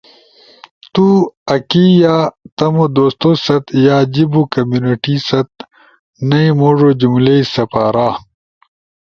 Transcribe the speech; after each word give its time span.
آکی 1.53 1.85
یا 2.03 2.15
تمو 2.57 2.85
دوستو 2.97 3.29
ست 3.45 3.65
یا 3.85 3.97
جیبو 4.13 4.41
کمیونٹی 4.53 5.15
ست 5.27 5.49
نئی 6.29 6.47
موڙو 6.59 6.89
جملئی 6.99 7.39
سپارا۔ 7.53 8.09